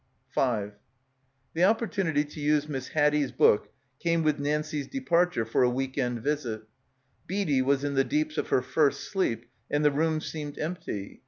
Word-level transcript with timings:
5 0.31 0.79
The 1.53 1.63
opportunity 1.63 2.25
to 2.25 2.39
use 2.41 2.67
Miss 2.67 2.87
Haddie's 2.87 3.31
book 3.31 3.69
came 3.99 4.23
with 4.23 4.39
Nancie's 4.39 4.87
departure 4.87 5.45
for 5.45 5.61
a 5.61 5.69
week 5.69 5.95
end 5.95 6.23
visit. 6.23 6.63
Readie 7.29 7.61
was 7.61 7.83
in 7.83 7.93
the 7.93 8.03
deeps 8.03 8.39
of 8.39 8.47
her 8.47 8.63
first 8.63 9.01
sleep 9.01 9.45
and 9.69 9.85
the 9.85 9.91
room 9.91 10.19
seemed 10.19 10.57
empty. 10.57 11.19